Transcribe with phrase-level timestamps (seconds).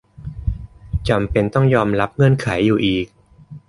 [1.09, 3.05] จำเป็นต้องยอมรับเงื่อนไขอยู่อีก